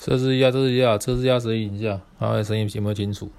[0.00, 1.38] 测试一下测试一下测试一下？
[1.38, 3.30] 声音一下看看声音清不清楚。